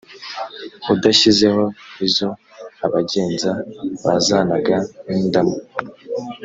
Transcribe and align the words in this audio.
udashyizeho 0.93 1.63
izo 2.07 2.29
abagenza 2.85 3.51
bazanaga 4.03 4.75
n’indamu 5.07 5.57